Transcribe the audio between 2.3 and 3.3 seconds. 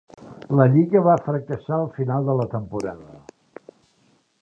de la temporada.